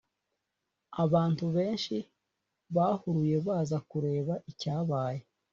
[1.03, 1.97] abantu benshi
[2.75, 5.21] bahuruye baza kureba icyabaye